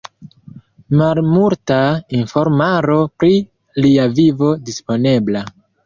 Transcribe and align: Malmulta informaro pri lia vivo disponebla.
Malmulta 1.01 1.77
informaro 2.21 2.99
pri 3.21 3.33
lia 3.87 4.11
vivo 4.19 4.53
disponebla. 4.71 5.51